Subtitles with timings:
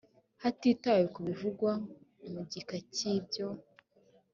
[0.41, 1.71] hatitawe ku bivugwa
[2.33, 3.47] mu gika cya ibyo